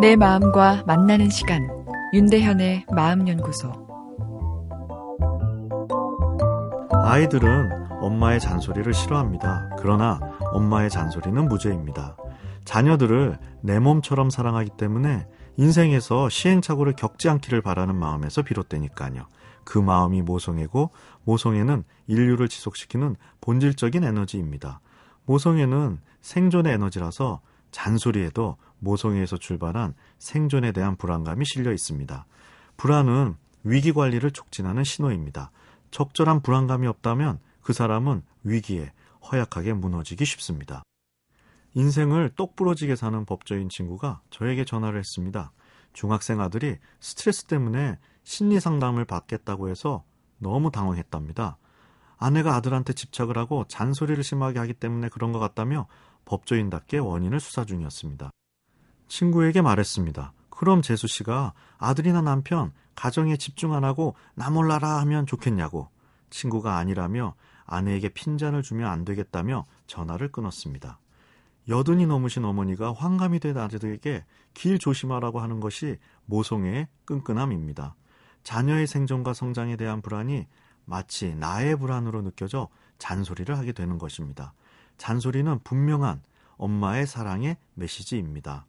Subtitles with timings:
[0.00, 1.68] 내 마음과 만나는 시간
[2.14, 3.70] 윤대현의 마음연구소
[7.04, 9.68] 아이들은 엄마의 잔소리를 싫어합니다.
[9.78, 10.18] 그러나
[10.54, 12.16] 엄마의 잔소리는 무죄입니다.
[12.64, 15.26] 자녀들을 내 몸처럼 사랑하기 때문에
[15.58, 19.26] 인생에서 시행착오를 겪지 않기를 바라는 마음에서 비롯되니까요.
[19.64, 20.92] 그 마음이 모성애고
[21.24, 24.80] 모성애는 인류를 지속시키는 본질적인 에너지입니다.
[25.26, 32.26] 모성애는 생존의 에너지라서 잔소리에도 모성애에서 출발한 생존에 대한 불안감이 실려 있습니다.
[32.76, 35.50] 불안은 위기 관리를 촉진하는 신호입니다.
[35.90, 38.92] 적절한 불안감이 없다면 그 사람은 위기에
[39.30, 40.82] 허약하게 무너지기 쉽습니다.
[41.74, 45.52] 인생을 똑부러지게 사는 법조인 친구가 저에게 전화를 했습니다.
[45.92, 50.04] 중학생 아들이 스트레스 때문에 심리 상담을 받겠다고 해서
[50.38, 51.58] 너무 당황했답니다.
[52.16, 55.86] 아내가 아들한테 집착을 하고 잔소리를 심하게 하기 때문에 그런 것 같다며
[56.24, 58.30] 법조인답게 원인을 수사 중이었습니다.
[59.10, 60.32] 친구에게 말했습니다.
[60.48, 65.88] 그럼 재수 씨가 아들이나 남편 가정에 집중 안 하고 나 몰라라 하면 좋겠냐고.
[66.30, 67.34] 친구가 아니라며
[67.66, 71.00] 아내에게 핀잔을 주면 안 되겠다며 전화를 끊었습니다.
[71.68, 77.96] 여든이 넘으신 어머니가 환감이 된 아들에게 길 조심하라고 하는 것이 모성애의 끈끈함입니다.
[78.44, 80.46] 자녀의 생존과 성장에 대한 불안이
[80.84, 84.54] 마치 나의 불안으로 느껴져 잔소리를 하게 되는 것입니다.
[84.98, 86.22] 잔소리는 분명한
[86.58, 88.66] 엄마의 사랑의 메시지입니다.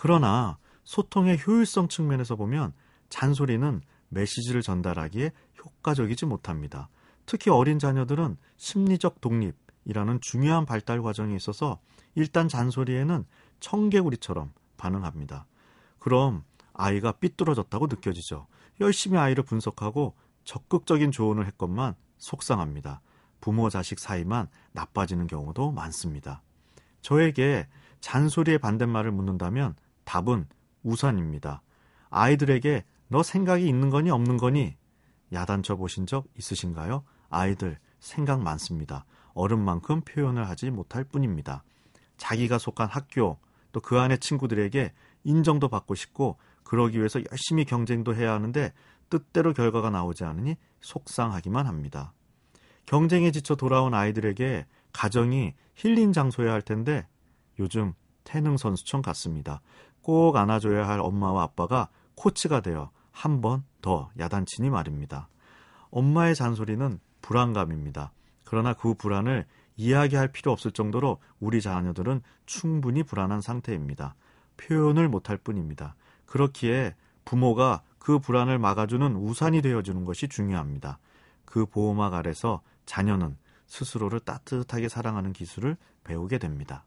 [0.00, 2.72] 그러나 소통의 효율성 측면에서 보면
[3.08, 6.88] 잔소리는 메시지를 전달하기에 효과적이지 못합니다.
[7.26, 11.80] 특히 어린 자녀들은 심리적 독립이라는 중요한 발달 과정에 있어서
[12.14, 13.24] 일단 잔소리에는
[13.58, 15.46] 청개구리처럼 반응합니다.
[15.98, 18.46] 그럼 아이가 삐뚤어졌다고 느껴지죠.
[18.80, 23.00] 열심히 아이를 분석하고 적극적인 조언을 했건만 속상합니다.
[23.40, 26.44] 부모 자식 사이만 나빠지는 경우도 많습니다.
[27.00, 27.66] 저에게
[28.00, 29.74] 잔소리의 반대말을 묻는다면
[30.08, 30.46] 답은
[30.82, 31.60] 우산입니다.
[32.08, 34.74] 아이들에게 너 생각이 있는 거니 없는 거니
[35.34, 37.04] 야단쳐 보신 적 있으신가요?
[37.28, 39.04] 아이들 생각 많습니다.
[39.34, 41.62] 어른만큼 표현을 하지 못할 뿐입니다.
[42.16, 43.38] 자기가 속한 학교
[43.70, 48.72] 또 그 안의 친구들에게 인정도 받고 싶고 그러기 위해서 열심히 경쟁도 해야 하는데
[49.10, 52.14] 뜻대로 결과가 나오지 않으니 속상하기만 합니다.
[52.86, 57.06] 경쟁에 지쳐 돌아온 아이들에게 가정이 힐링 장소여야 할 텐데
[57.58, 57.92] 요즘
[58.24, 59.60] 태능 선수촌 같습니다.
[60.08, 65.28] 꼭 안아줘야 할 엄마와 아빠가 코치가 되어 한 번 더 야단치니 말입니다.
[65.90, 68.12] 엄마의 잔소리는 불안감입니다.
[68.44, 69.44] 그러나 그 불안을
[69.76, 74.14] 이야기할 필요 없을 정도로 우리 자녀들은 충분히 불안한 상태입니다.
[74.56, 75.94] 표현을 못할 뿐입니다.
[76.24, 76.94] 그렇기에
[77.26, 80.98] 부모가 그 불안을 막아주는 우산이 되어주는 것이 중요합니다.
[81.44, 83.36] 그 보호막 아래서 자녀는
[83.66, 86.86] 스스로를 따뜻하게 사랑하는 기술을 배우게 됩니다.